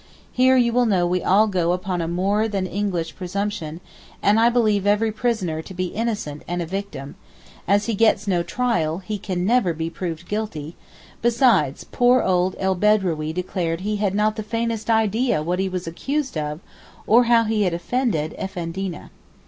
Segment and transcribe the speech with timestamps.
[0.31, 3.81] Here you know we all go upon a more than English presumption
[4.23, 9.21] and believe every prisoner to be innocent and a victim—as he gets no trial he
[9.35, 14.89] never can be proved guilty—besides poor old El Bedrawee declared he had not the faintest
[14.89, 16.61] idea what he was accused of
[17.05, 19.11] or how he had offended Effendina.